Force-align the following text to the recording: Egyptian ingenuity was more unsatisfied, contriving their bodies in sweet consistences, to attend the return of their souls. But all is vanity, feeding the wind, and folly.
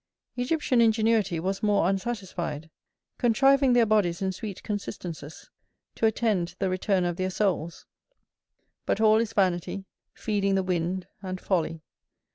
Egyptian 0.35 0.81
ingenuity 0.81 1.39
was 1.39 1.61
more 1.61 1.87
unsatisfied, 1.87 2.71
contriving 3.19 3.73
their 3.73 3.85
bodies 3.85 4.19
in 4.19 4.31
sweet 4.31 4.63
consistences, 4.63 5.51
to 5.93 6.07
attend 6.07 6.55
the 6.57 6.69
return 6.71 7.05
of 7.05 7.17
their 7.17 7.29
souls. 7.29 7.85
But 8.87 8.99
all 8.99 9.17
is 9.17 9.33
vanity, 9.33 9.85
feeding 10.15 10.55
the 10.55 10.63
wind, 10.63 11.05
and 11.21 11.39
folly. 11.39 11.83